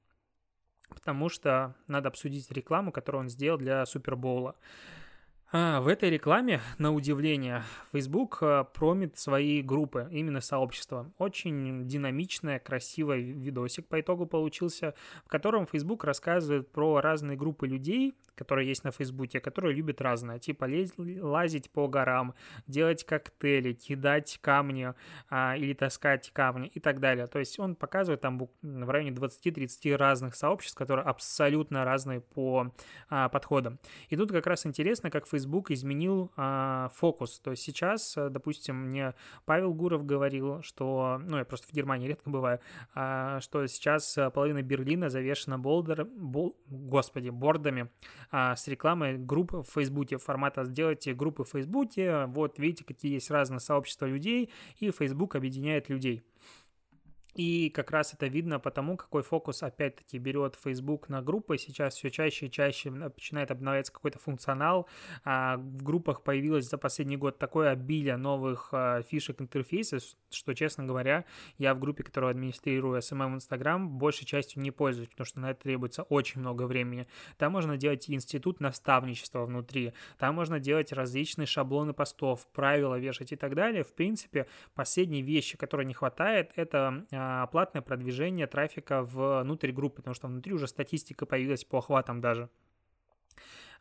Потому 0.88 1.28
что 1.28 1.74
надо 1.86 2.08
обсудить 2.08 2.50
рекламу, 2.50 2.92
которую 2.92 3.24
он 3.24 3.28
сделал 3.28 3.58
для 3.58 3.84
Супербоула. 3.84 4.56
А, 5.52 5.82
в 5.82 5.88
этой 5.88 6.08
рекламе, 6.08 6.62
на 6.78 6.94
удивление, 6.94 7.62
Facebook 7.92 8.38
а, 8.40 8.64
промит 8.64 9.18
свои 9.18 9.60
группы, 9.60 10.08
именно 10.10 10.40
сообщества. 10.40 11.12
Очень 11.18 11.86
динамичная, 11.86 12.58
красивый 12.58 13.22
видосик 13.22 13.86
по 13.86 14.00
итогу 14.00 14.24
получился, 14.24 14.94
в 15.26 15.28
котором 15.28 15.66
Facebook 15.66 16.04
рассказывает 16.04 16.72
про 16.72 17.02
разные 17.02 17.36
группы 17.36 17.66
людей, 17.66 18.14
которые 18.34 18.68
есть 18.68 18.84
на 18.84 18.90
Фейсбуке, 18.90 19.40
которые 19.40 19.74
любят 19.74 20.00
разное, 20.00 20.38
типа 20.38 20.66
лазить 21.20 21.70
по 21.70 21.88
горам, 21.88 22.34
делать 22.66 23.04
коктейли, 23.04 23.72
кидать 23.72 24.38
камни 24.40 24.94
а, 25.30 25.56
или 25.56 25.72
таскать 25.72 26.30
камни 26.32 26.68
и 26.68 26.80
так 26.80 27.00
далее. 27.00 27.26
То 27.26 27.38
есть 27.38 27.58
он 27.58 27.74
показывает 27.76 28.20
там 28.20 28.38
в 28.62 28.90
районе 28.90 29.10
20-30 29.10 29.96
разных 29.96 30.34
сообществ, 30.34 30.76
которые 30.76 31.04
абсолютно 31.04 31.84
разные 31.84 32.20
по 32.20 32.72
а, 33.08 33.28
подходам. 33.28 33.78
И 34.08 34.16
тут 34.16 34.30
как 34.32 34.46
раз 34.46 34.66
интересно, 34.66 35.10
как 35.10 35.26
Facebook 35.26 35.70
изменил 35.70 36.32
а, 36.36 36.88
фокус. 36.94 37.40
То 37.40 37.52
есть 37.52 37.62
сейчас, 37.62 38.16
допустим, 38.16 38.86
мне 38.86 39.14
Павел 39.44 39.72
Гуров 39.74 40.04
говорил, 40.04 40.62
что, 40.62 41.20
ну, 41.22 41.38
я 41.38 41.44
просто 41.44 41.68
в 41.68 41.72
Германии 41.72 42.08
редко 42.08 42.30
бываю, 42.30 42.60
а, 42.94 43.40
что 43.40 43.66
сейчас 43.66 44.18
половина 44.32 44.62
Берлина 44.62 45.08
завешена 45.08 45.58
болдер, 45.58 46.04
бол, 46.04 46.56
господи, 46.66 47.30
бордами 47.30 47.90
а, 48.30 48.56
с 48.56 48.68
рекламой 48.68 49.18
групп 49.18 49.52
в 49.52 49.64
Фейсбуке, 49.64 50.18
формата 50.18 50.64
«сделайте 50.64 51.14
группы 51.14 51.44
в 51.44 51.48
Фейсбуке», 51.48 52.26
вот 52.26 52.58
видите, 52.58 52.84
какие 52.84 53.14
есть 53.14 53.30
разные 53.30 53.60
сообщества 53.60 54.06
людей, 54.06 54.50
и 54.78 54.90
Facebook 54.90 55.36
объединяет 55.36 55.88
людей. 55.88 56.22
И 57.34 57.70
как 57.70 57.90
раз 57.90 58.14
это 58.14 58.26
видно 58.26 58.60
потому, 58.60 58.96
какой 58.96 59.22
фокус 59.22 59.62
опять-таки 59.62 60.18
берет 60.18 60.56
Facebook 60.56 61.08
на 61.08 61.22
группы. 61.22 61.58
Сейчас 61.58 61.94
все 61.96 62.10
чаще 62.10 62.46
и 62.46 62.50
чаще 62.50 62.90
начинает 62.90 63.50
обновляться 63.50 63.92
какой-то 63.92 64.18
функционал. 64.18 64.88
А 65.24 65.56
в 65.56 65.82
группах 65.82 66.22
появилось 66.22 66.68
за 66.68 66.78
последний 66.78 67.16
год 67.16 67.38
такое 67.38 67.70
обилие 67.70 68.16
новых 68.16 68.68
а, 68.72 69.02
фишек 69.02 69.40
интерфейсов, 69.40 70.02
что, 70.30 70.54
честно 70.54 70.84
говоря, 70.84 71.24
я 71.58 71.74
в 71.74 71.80
группе, 71.80 72.04
которую 72.04 72.30
администрирую 72.30 72.98
SMM 73.00 73.34
Instagram, 73.34 73.98
большей 73.98 74.26
частью 74.26 74.62
не 74.62 74.70
пользуюсь, 74.70 75.08
потому 75.08 75.26
что 75.26 75.40
на 75.40 75.50
это 75.50 75.62
требуется 75.62 76.02
очень 76.04 76.40
много 76.40 76.66
времени. 76.66 77.06
Там 77.36 77.52
можно 77.52 77.76
делать 77.76 78.08
институт 78.08 78.60
наставничества 78.60 79.44
внутри, 79.44 79.92
там 80.18 80.34
можно 80.34 80.60
делать 80.60 80.92
различные 80.92 81.46
шаблоны 81.46 81.92
постов, 81.92 82.46
правила 82.52 82.98
вешать 82.98 83.32
и 83.32 83.36
так 83.36 83.54
далее. 83.54 83.82
В 83.82 83.92
принципе, 83.94 84.46
последние 84.74 85.22
вещи, 85.22 85.56
которые 85.56 85.86
не 85.86 85.94
хватает, 85.94 86.52
это 86.56 87.04
а, 87.24 87.46
платное 87.46 87.82
продвижение 87.82 88.46
трафика 88.46 89.02
внутрь 89.02 89.72
группы, 89.72 89.96
потому 89.96 90.14
что 90.14 90.28
внутри 90.28 90.52
уже 90.52 90.66
статистика 90.66 91.26
появилась 91.26 91.64
по 91.64 91.78
охватам 91.78 92.20
даже. 92.20 92.50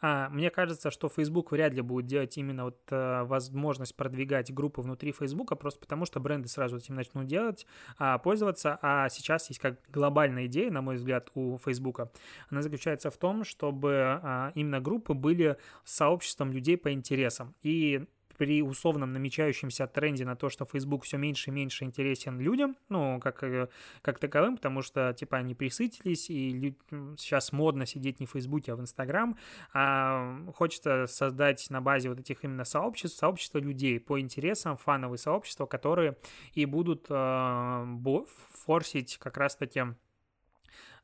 А, 0.01 0.29
мне 0.29 0.49
кажется, 0.49 0.91
что 0.91 1.07
Facebook 1.07 1.51
вряд 1.51 1.73
ли 1.73 1.81
будет 1.81 2.05
делать 2.05 2.37
именно 2.37 2.65
вот 2.65 2.79
а, 2.91 3.23
возможность 3.23 3.95
продвигать 3.95 4.53
группы 4.53 4.81
внутри 4.81 5.11
Facebook, 5.11 5.57
просто 5.57 5.79
потому 5.79 6.05
что 6.05 6.19
бренды 6.19 6.47
сразу 6.49 6.77
этим 6.77 6.95
начнут 6.95 7.25
делать, 7.25 7.65
а, 7.97 8.17
пользоваться. 8.17 8.79
А 8.81 9.09
сейчас 9.09 9.47
есть 9.49 9.61
как 9.61 9.79
глобальная 9.89 10.45
идея, 10.47 10.71
на 10.71 10.81
мой 10.81 10.95
взгляд, 10.95 11.29
у 11.35 11.57
Facebook. 11.57 12.01
Она 12.49 12.61
заключается 12.61 13.11
в 13.11 13.17
том, 13.17 13.43
чтобы 13.43 14.19
а, 14.21 14.51
именно 14.55 14.79
группы 14.79 15.13
были 15.13 15.57
сообществом 15.85 16.51
людей 16.51 16.77
по 16.77 16.91
интересам. 16.91 17.55
И 17.61 18.05
при 18.43 18.61
условном 18.61 19.13
намечающемся 19.13 19.87
тренде 19.87 20.25
на 20.25 20.35
то, 20.35 20.49
что 20.49 20.65
Facebook 20.65 21.05
все 21.05 21.17
меньше 21.17 21.49
и 21.49 21.53
меньше 21.53 21.85
интересен 21.85 22.41
людям, 22.41 22.75
ну, 22.89 23.21
как, 23.21 23.41
э, 23.41 23.69
как 24.01 24.19
таковым, 24.19 24.57
потому 24.57 24.81
что, 24.81 25.13
типа, 25.13 25.37
они 25.37 25.55
присытились, 25.55 26.29
и 26.29 26.49
люд... 26.49 26.77
сейчас 27.17 27.53
модно 27.53 27.85
сидеть 27.85 28.19
не 28.19 28.25
в 28.25 28.31
Facebook, 28.31 28.67
а 28.67 28.75
в 28.75 28.81
Instagram, 28.81 29.37
а 29.73 30.35
хочется 30.55 31.05
создать 31.07 31.69
на 31.69 31.79
базе 31.79 32.09
вот 32.09 32.19
этих 32.19 32.43
именно 32.43 32.65
сообществ, 32.65 33.17
сообщества 33.17 33.59
людей 33.59 33.97
по 34.01 34.19
интересам, 34.19 34.75
фановые 34.75 35.19
сообщества, 35.19 35.65
которые 35.65 36.17
и 36.51 36.65
будут 36.65 37.05
э, 37.09 38.25
форсить 38.65 39.17
как 39.19 39.37
раз-таки 39.37 39.83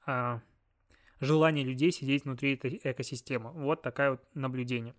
э, 0.07 0.39
желание 1.19 1.63
людей 1.63 1.91
сидеть 1.91 2.25
внутри 2.25 2.53
этой 2.53 2.79
экосистемы. 2.83 3.51
Вот 3.51 3.81
такое 3.81 4.11
вот 4.11 4.21
наблюдение. 4.33 4.93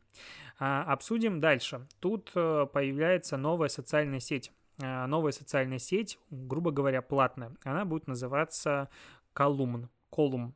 А, 0.58 0.84
обсудим 0.84 1.40
дальше. 1.40 1.86
Тут 2.00 2.30
э, 2.34 2.66
появляется 2.72 3.36
новая 3.36 3.68
социальная 3.68 4.20
сеть. 4.20 4.52
А, 4.82 5.06
новая 5.06 5.32
социальная 5.32 5.78
сеть, 5.78 6.18
грубо 6.30 6.70
говоря, 6.70 7.02
платная. 7.02 7.54
Она 7.64 7.84
будет 7.84 8.06
называться 8.06 8.88
Колумн. 9.32 9.88
Колум. 10.10 10.54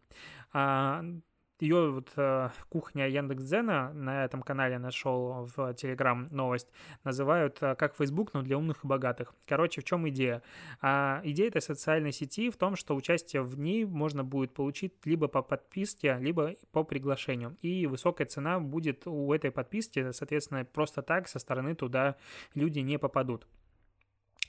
Ее 1.60 1.92
вот 1.92 2.10
э, 2.16 2.50
кухня 2.68 3.08
Яндекс.Дзена 3.08 3.92
на 3.92 4.24
этом 4.24 4.42
канале 4.42 4.76
нашел 4.78 5.48
в 5.54 5.72
Телеграм 5.74 6.26
новость, 6.32 6.68
называют 7.04 7.58
э, 7.60 7.76
как 7.76 7.94
Facebook, 7.94 8.34
но 8.34 8.42
для 8.42 8.58
умных 8.58 8.84
и 8.84 8.88
богатых. 8.88 9.32
Короче, 9.46 9.80
в 9.80 9.84
чем 9.84 10.08
идея? 10.08 10.42
А, 10.80 11.20
идея 11.22 11.46
этой 11.46 11.62
социальной 11.62 12.10
сети 12.10 12.50
в 12.50 12.56
том, 12.56 12.74
что 12.74 12.96
участие 12.96 13.42
в 13.42 13.56
ней 13.56 13.84
можно 13.84 14.24
будет 14.24 14.52
получить 14.52 14.94
либо 15.04 15.28
по 15.28 15.42
подписке, 15.42 16.16
либо 16.18 16.54
по 16.72 16.82
приглашению. 16.82 17.56
И 17.62 17.86
высокая 17.86 18.26
цена 18.26 18.58
будет 18.58 19.06
у 19.06 19.32
этой 19.32 19.52
подписки, 19.52 20.10
соответственно, 20.10 20.64
просто 20.64 21.02
так 21.02 21.28
со 21.28 21.38
стороны 21.38 21.76
туда 21.76 22.16
люди 22.54 22.80
не 22.80 22.98
попадут. 22.98 23.46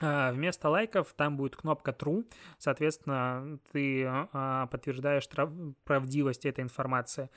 А, 0.00 0.30
вместо 0.32 0.68
лайков 0.68 1.14
там 1.14 1.36
будет 1.36 1.56
кнопка 1.56 1.90
True, 1.92 2.26
соответственно, 2.58 3.58
ты 3.72 4.04
а, 4.06 4.66
подтверждаешь 4.66 5.28
правдивость 5.84 6.46
этой 6.46 6.62
информации. 6.62 7.30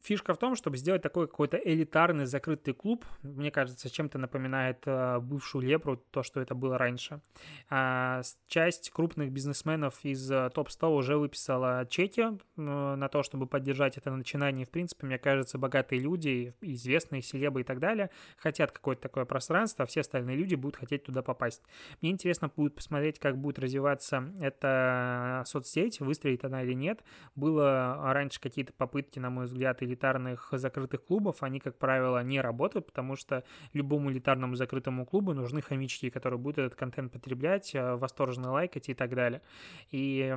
А, 0.00 0.06
Фишка 0.06 0.34
в 0.34 0.38
том, 0.38 0.56
чтобы 0.56 0.76
сделать 0.76 1.02
такой 1.02 1.28
какой-то 1.28 1.56
элитарный 1.56 2.26
закрытый 2.26 2.74
клуб, 2.74 3.04
мне 3.22 3.50
кажется, 3.50 3.90
чем-то 3.90 4.18
напоминает 4.18 4.82
э, 4.86 5.18
бывшую 5.20 5.66
Лепру, 5.66 5.96
то, 6.10 6.22
что 6.22 6.40
это 6.40 6.54
было 6.54 6.78
раньше. 6.78 7.20
А, 7.68 8.22
часть 8.46 8.90
крупных 8.90 9.30
бизнесменов 9.30 9.98
из 10.02 10.30
э, 10.30 10.50
топ-100 10.54 10.96
уже 10.96 11.16
выписала 11.16 11.86
чеки 11.88 12.38
на 12.56 13.08
то, 13.08 13.22
чтобы 13.22 13.46
поддержать 13.46 13.96
это 13.96 14.10
начинание. 14.10 14.66
В 14.66 14.70
принципе, 14.70 15.06
мне 15.06 15.18
кажется, 15.18 15.58
богатые 15.58 16.00
люди, 16.00 16.54
известные 16.60 17.22
селебы 17.22 17.60
и 17.60 17.64
так 17.64 17.78
далее, 17.78 18.10
хотят 18.36 18.72
какое-то 18.72 19.02
такое 19.02 19.24
пространство, 19.24 19.84
а 19.84 19.86
все 19.86 20.00
остальные 20.00 20.36
люди 20.36 20.54
будут 20.54 20.76
хотеть 20.76 21.04
туда 21.04 21.22
попасть. 21.22 21.62
Мне 22.00 22.10
интересно 22.10 22.50
будет 22.54 22.74
посмотреть, 22.74 23.18
как 23.18 23.38
будет 23.38 23.58
развиваться 23.58 24.32
эта 24.40 25.42
соцсеть, 25.46 26.00
выстрелит 26.00 26.44
она 26.44 26.62
или 26.62 26.74
нет. 26.74 27.02
Было 27.34 28.12
раньше 28.12 28.40
какие-то 28.40 28.72
попытки, 28.72 29.18
на 29.18 29.30
мой 29.30 29.46
взгляд, 29.46 29.82
элитарных 29.90 30.48
закрытых 30.52 31.04
клубов, 31.04 31.42
они, 31.42 31.60
как 31.60 31.78
правило, 31.78 32.22
не 32.22 32.40
работают, 32.40 32.86
потому 32.86 33.16
что 33.16 33.44
любому 33.72 34.10
элитарному 34.10 34.54
закрытому 34.54 35.04
клубу 35.04 35.34
нужны 35.34 35.60
хомячки, 35.60 36.10
которые 36.10 36.38
будут 36.38 36.58
этот 36.58 36.78
контент 36.78 37.12
потреблять, 37.12 37.74
э, 37.74 37.96
восторженно 37.96 38.52
лайкать 38.52 38.88
и 38.88 38.94
так 38.94 39.14
далее. 39.14 39.42
И 39.90 40.34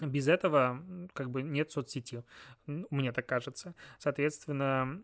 без 0.00 0.28
этого 0.28 0.82
как 1.12 1.30
бы 1.30 1.42
нет 1.42 1.70
соцсети, 1.70 2.24
мне 2.66 3.12
так 3.12 3.26
кажется. 3.26 3.74
Соответственно, 3.98 5.02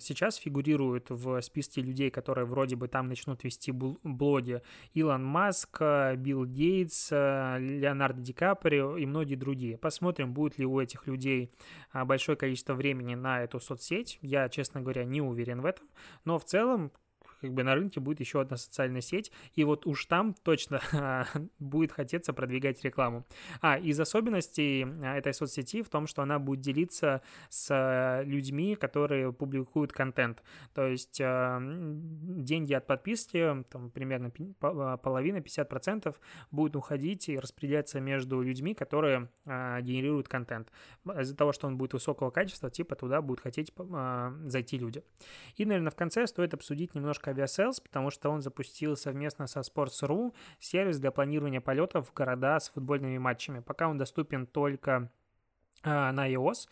сейчас 0.00 0.36
фигурируют 0.36 1.10
в 1.10 1.40
списке 1.42 1.80
людей, 1.80 2.10
которые 2.10 2.44
вроде 2.44 2.76
бы 2.76 2.88
там 2.88 3.08
начнут 3.08 3.44
вести 3.44 3.72
блоги 3.72 4.62
Илон 4.94 5.24
Маск, 5.24 5.80
Билл 6.16 6.44
Гейтс, 6.44 7.10
Леонардо 7.10 8.20
Ди 8.20 8.32
Каприо 8.32 8.96
и 8.96 9.06
многие 9.06 9.36
другие. 9.36 9.78
Посмотрим, 9.78 10.32
будет 10.32 10.58
ли 10.58 10.66
у 10.66 10.80
этих 10.80 11.06
людей 11.06 11.52
а, 11.92 12.04
большое 12.04 12.36
количество 12.36 12.74
времени 12.74 13.14
на 13.14 13.42
эту 13.42 13.60
соцсеть. 13.60 14.18
Я, 14.22 14.48
честно 14.48 14.80
говоря, 14.80 15.04
не 15.04 15.20
уверен 15.20 15.60
в 15.60 15.66
этом. 15.66 15.86
Но 16.24 16.38
в 16.38 16.44
целом, 16.44 16.92
как 17.40 17.54
бы 17.54 17.62
на 17.62 17.74
рынке 17.74 18.00
будет 18.00 18.20
еще 18.20 18.40
одна 18.40 18.56
социальная 18.56 19.00
сеть, 19.00 19.32
и 19.54 19.64
вот 19.64 19.86
уж 19.86 20.04
там 20.06 20.34
точно 20.34 20.80
будет 21.58 21.92
хотеться 21.92 22.32
продвигать 22.32 22.82
рекламу. 22.84 23.26
А, 23.60 23.78
из 23.78 23.98
особенностей 23.98 24.84
а, 24.84 25.16
этой 25.16 25.34
соцсети 25.34 25.82
в 25.82 25.88
том, 25.88 26.06
что 26.06 26.22
она 26.22 26.38
будет 26.38 26.60
делиться 26.60 27.22
с 27.48 28.22
людьми, 28.24 28.76
которые 28.76 29.32
публикуют 29.32 29.92
контент. 29.92 30.42
То 30.74 30.86
есть 30.86 31.20
а, 31.22 31.58
деньги 31.60 32.74
от 32.74 32.86
подписки, 32.86 33.64
там 33.70 33.90
примерно 33.90 34.32
а, 34.60 34.96
половина, 34.96 35.38
50% 35.38 36.14
будут 36.50 36.76
уходить 36.76 37.28
и 37.28 37.38
распределяться 37.38 38.00
между 38.00 38.40
людьми, 38.40 38.74
которые 38.74 39.28
генерируют 39.46 40.28
контент. 40.28 40.70
Из-за 41.18 41.36
того, 41.36 41.52
что 41.52 41.66
он 41.66 41.76
будет 41.76 41.92
высокого 41.92 42.30
качества, 42.30 42.70
типа 42.70 42.96
туда 42.96 43.22
будут 43.22 43.40
хотеть 43.40 43.72
зайти 44.46 44.78
люди. 44.78 45.02
И, 45.56 45.64
наверное, 45.64 45.90
в 45.90 45.96
конце 45.96 46.26
стоит 46.26 46.54
обсудить 46.54 46.94
немножко 46.94 47.29
Aviasales, 47.32 47.82
потому 47.82 48.10
что 48.10 48.30
он 48.30 48.40
запустил 48.40 48.96
совместно 48.96 49.46
со 49.46 49.60
Sports.ru 49.60 50.34
сервис 50.58 50.98
для 50.98 51.10
планирования 51.10 51.60
полетов 51.60 52.08
в 52.08 52.14
города 52.14 52.58
с 52.58 52.68
футбольными 52.70 53.18
матчами. 53.18 53.60
Пока 53.60 53.88
он 53.88 53.98
доступен 53.98 54.46
только 54.46 55.10
а, 55.82 56.12
на 56.12 56.30
iOS, 56.30 56.68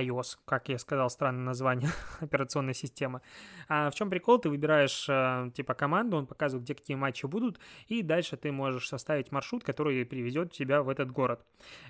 iOS, 0.00 0.38
как 0.44 0.68
я 0.68 0.78
сказал, 0.78 1.10
странное 1.10 1.44
название 1.44 1.90
операционной 2.20 2.74
системы. 2.74 3.20
А 3.68 3.90
в 3.90 3.94
чем 3.94 4.10
прикол? 4.10 4.38
Ты 4.38 4.48
выбираешь 4.48 5.06
э, 5.08 5.50
типа 5.54 5.74
команду, 5.74 6.16
он 6.16 6.26
показывает, 6.26 6.64
где 6.64 6.74
какие 6.74 6.96
матчи 6.96 7.26
будут, 7.26 7.58
и 7.88 8.02
дальше 8.02 8.36
ты 8.36 8.52
можешь 8.52 8.88
составить 8.88 9.32
маршрут, 9.32 9.64
который 9.64 10.04
приведет 10.06 10.52
тебя 10.52 10.82
в 10.82 10.88
этот 10.88 11.10
город. 11.10 11.44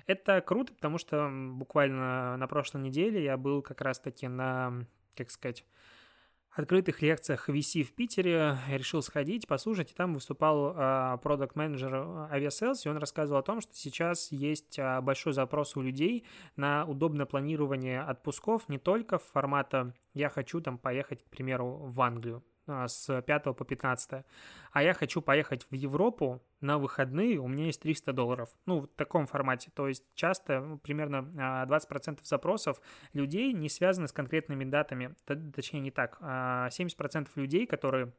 Это 0.05 0.41
круто, 0.41 0.73
потому 0.73 0.97
что 0.97 1.29
буквально 1.31 2.37
на 2.37 2.47
прошлой 2.47 2.81
неделе 2.81 3.23
я 3.23 3.37
был 3.37 3.61
как 3.61 3.81
раз-таки 3.81 4.27
на, 4.27 4.85
как 5.15 5.31
сказать, 5.31 5.65
открытых 6.53 7.01
лекциях 7.01 7.49
VC 7.49 7.83
в 7.83 7.93
Питере. 7.93 8.57
Решил 8.69 9.01
сходить, 9.01 9.47
послушать, 9.47 9.91
и 9.91 9.95
там 9.95 10.13
выступал 10.13 11.19
продукт-менеджер 11.19 11.93
uh, 11.93 12.31
Aviasales, 12.31 12.81
и 12.85 12.89
он 12.89 12.97
рассказывал 12.97 13.39
о 13.39 13.43
том, 13.43 13.61
что 13.61 13.75
сейчас 13.75 14.31
есть 14.31 14.77
uh, 14.77 15.01
большой 15.01 15.33
запрос 15.33 15.75
у 15.75 15.81
людей 15.81 16.25
на 16.55 16.85
удобное 16.85 17.25
планирование 17.25 18.01
отпусков 18.01 18.69
не 18.69 18.77
только 18.77 19.17
формата 19.17 19.93
«я 20.13 20.29
хочу 20.29 20.61
там 20.61 20.77
поехать, 20.77 21.23
к 21.23 21.29
примеру, 21.29 21.77
в 21.85 22.01
Англию», 22.01 22.43
а, 22.43 22.52
с 22.67 23.21
5 23.21 23.43
по 23.43 23.65
15, 23.65 24.25
а 24.71 24.83
я 24.83 24.93
хочу 24.93 25.21
поехать 25.21 25.67
в 25.69 25.75
Европу 25.75 26.41
на 26.61 26.77
выходные, 26.77 27.39
у 27.39 27.47
меня 27.47 27.65
есть 27.65 27.81
300 27.81 28.13
долларов. 28.13 28.49
Ну, 28.65 28.81
в 28.81 28.87
таком 28.87 29.27
формате. 29.27 29.69
То 29.73 29.87
есть 29.87 30.03
часто, 30.15 30.61
ну, 30.61 30.77
примерно 30.77 31.17
20% 31.67 32.19
а, 32.19 32.23
запросов 32.23 32.81
людей 33.13 33.53
не 33.53 33.69
связаны 33.69 34.07
с 34.07 34.13
конкретными 34.13 34.63
датами. 34.63 35.15
Точнее, 35.25 35.81
не 35.81 35.91
так. 35.91 36.17
70% 36.21 36.21
а, 36.21 37.39
людей, 37.39 37.67
которые 37.67 38.13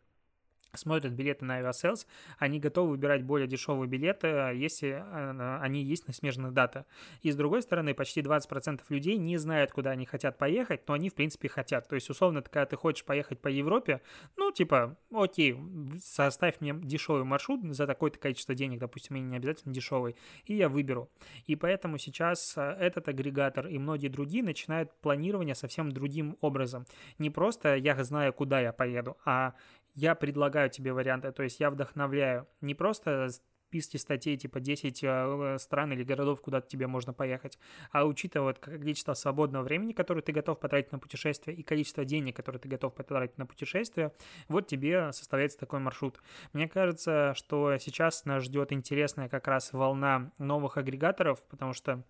смотрят 0.77 1.13
билеты 1.13 1.45
на 1.45 1.61
Aviasales, 1.61 2.07
они 2.39 2.61
готовы 2.61 2.91
выбирать 2.91 3.23
более 3.25 3.47
дешевые 3.47 3.89
билеты, 3.89 4.27
если 4.55 5.03
э, 5.05 5.59
они 5.61 5.83
есть 5.83 6.07
на 6.07 6.13
смежных 6.13 6.53
датах. 6.53 6.85
И 7.23 7.31
с 7.31 7.37
другой 7.37 7.63
стороны, 7.63 7.95
почти 7.95 8.21
20% 8.21 8.81
людей 8.89 9.17
не 9.17 9.37
знают, 9.37 9.73
куда 9.73 9.91
они 9.91 10.07
хотят 10.07 10.39
поехать, 10.39 10.87
но 10.89 10.95
они, 10.95 11.11
в 11.11 11.15
принципе, 11.15 11.49
хотят. 11.49 11.89
То 11.89 11.95
есть, 11.95 12.11
условно, 12.11 12.43
когда 12.43 12.67
ты 12.67 12.77
хочешь 12.77 13.05
поехать 13.05 13.41
по 13.41 13.49
Европе, 13.49 14.01
ну, 14.37 14.51
типа, 14.53 14.97
окей, 15.13 15.59
составь 16.03 16.61
мне 16.61 16.75
дешевый 16.75 17.25
маршрут 17.25 17.61
за 17.75 17.87
такое-то 17.87 18.19
количество 18.19 18.55
денег, 18.55 18.79
допустим, 18.79 19.17
мне 19.17 19.25
не 19.25 19.37
обязательно 19.37 19.73
дешевый, 19.73 20.17
и 20.47 20.55
я 20.55 20.69
выберу. 20.69 21.11
И 21.47 21.57
поэтому 21.57 21.99
сейчас 21.99 22.55
э, 22.57 22.77
этот 22.81 23.09
агрегатор 23.09 23.67
и 23.67 23.79
многие 23.79 24.09
другие 24.09 24.43
начинают 24.43 24.93
планирование 25.01 25.55
совсем 25.55 25.93
другим 25.93 26.37
образом. 26.41 26.87
Не 27.19 27.31
просто 27.31 27.77
я 27.77 28.03
знаю, 28.05 28.33
куда 28.33 28.61
я 28.61 28.73
поеду, 28.73 29.17
а 29.25 29.55
я 29.95 30.15
предлагаю 30.15 30.71
тебе 30.71 30.93
варианты, 30.93 31.33
то 31.33 31.43
есть 31.43 31.61
я 31.61 31.71
вдохновляю 31.71 32.47
не 32.61 32.75
просто 32.75 33.29
списке 33.75 33.99
статей 33.99 34.37
типа 34.37 34.61
10 34.61 35.01
э, 35.03 35.57
стран 35.59 35.93
или 35.93 36.05
городов, 36.05 36.41
куда 36.41 36.61
тебе 36.61 36.87
можно 36.87 37.13
поехать, 37.13 37.59
а 37.91 38.05
учитывая 38.05 38.55
количество 38.55 39.15
свободного 39.15 39.65
времени, 39.65 39.93
которое 39.93 40.23
ты 40.23 40.31
готов 40.31 40.61
потратить 40.61 40.93
на 40.93 41.01
путешествие, 41.01 41.57
и 41.57 41.65
количество 41.65 42.05
денег, 42.05 42.37
которые 42.37 42.61
ты 42.61 42.69
готов 42.69 42.95
потратить 42.95 43.37
на 43.37 43.47
путешествие, 43.47 44.13
вот 44.47 44.69
тебе 44.69 45.13
составляется 45.13 45.59
такой 45.59 45.81
маршрут. 45.81 46.21
Мне 46.53 46.69
кажется, 46.69 47.33
что 47.35 47.77
сейчас 47.79 48.25
нас 48.25 48.45
ждет 48.45 48.73
интересная 48.73 49.29
как 49.29 49.49
раз 49.49 49.73
волна 49.73 50.31
новых 50.39 50.77
агрегаторов, 50.77 51.43
потому 51.49 51.73
что 51.73 52.05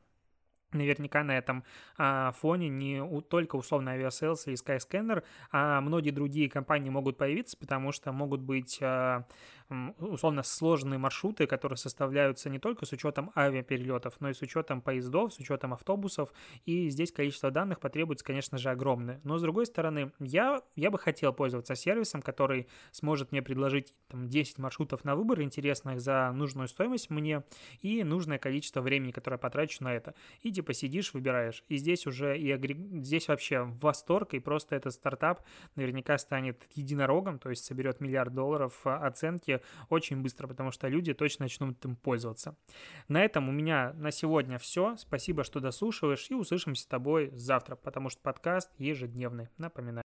Наверняка 0.75 1.23
на 1.25 1.39
этом 1.39 1.65
а, 1.97 2.33
фоне 2.33 2.69
не 2.69 3.01
у, 3.01 3.21
только 3.21 3.57
условно 3.57 3.91
Aviasales 3.91 4.43
или 4.47 4.57
Skyscanner, 4.57 5.23
а 5.51 5.81
многие 5.81 6.11
другие 6.11 6.51
компании 6.51 6.91
могут 6.91 7.17
появиться, 7.17 7.57
потому 7.57 7.93
что 7.93 8.13
могут 8.13 8.41
быть 8.41 8.79
а, 8.83 9.25
условно 9.99 10.43
сложные 10.43 10.99
маршруты, 10.99 11.47
которые 11.47 11.77
составляются 11.77 12.51
не 12.51 12.59
только 12.59 12.87
с 12.87 12.93
учетом 12.93 13.31
авиаперелетов, 13.37 14.21
но 14.21 14.31
и 14.31 14.35
с 14.35 14.43
учетом 14.43 14.81
поездов, 14.81 15.33
с 15.33 15.39
учетом 15.39 15.73
автобусов, 15.73 16.33
и 16.65 16.89
здесь 16.91 17.13
количество 17.13 17.51
данных 17.51 17.81
потребуется, 17.81 18.25
конечно 18.25 18.59
же, 18.59 18.71
огромное. 18.71 19.21
Но, 19.25 19.39
с 19.39 19.43
другой 19.43 19.67
стороны, 19.67 20.13
я, 20.19 20.63
я 20.77 20.91
бы 20.91 20.99
хотел 20.99 21.33
пользоваться 21.33 21.75
сервисом, 21.75 22.23
который 22.23 22.69
сможет 22.91 23.33
мне 23.33 23.43
предложить 23.43 23.95
там, 24.09 24.29
10 24.29 24.59
маршрутов 24.59 25.05
на 25.05 25.17
выбор 25.17 25.41
интересных 25.41 26.01
за 26.01 26.31
нужную 26.33 26.69
стоимость 26.69 27.11
мне 27.11 27.43
и 27.81 28.05
нужное 28.05 28.39
количество 28.39 28.81
времени, 28.81 29.13
которое 29.13 29.39
потрачу 29.39 29.83
на 29.83 29.95
это. 29.95 30.15
И 30.43 30.53
типа 30.53 30.75
сидишь, 30.75 31.15
выбираешь. 31.15 31.65
И 31.69 31.77
здесь 31.77 32.07
уже 32.07 32.39
и 32.39 32.51
агрег... 32.51 32.77
здесь 33.03 33.29
вообще 33.29 33.63
восторг, 33.81 34.35
и 34.35 34.41
просто 34.41 34.77
этот 34.77 34.93
стартап 34.93 35.43
наверняка 35.75 36.19
станет 36.19 36.67
единорогом, 36.75 37.39
то 37.39 37.51
есть 37.51 37.65
соберет 37.65 38.01
миллиард 38.01 38.35
долларов 38.35 38.81
оценки 38.85 39.54
очень 39.89 40.23
быстро, 40.23 40.47
потому 40.47 40.71
что 40.71 40.89
люди 40.89 41.13
точно 41.15 41.45
начнут 41.45 41.79
этим 41.79 41.97
пользоваться. 41.97 42.57
На 43.09 43.25
этом 43.25 43.49
у 43.49 43.53
меня 43.53 43.93
на 43.95 44.11
сегодня 44.11 44.59
все. 44.59 44.97
Спасибо, 44.97 45.45
что 45.45 45.61
дослушиваешь, 45.61 46.27
и 46.31 46.35
услышимся 46.35 46.83
с 46.83 46.87
тобой 46.87 47.31
завтра, 47.35 47.77
потому 47.77 48.09
что 48.11 48.21
подкаст 48.23 48.71
ежедневный. 48.79 49.49
Напоминаю. 49.59 50.04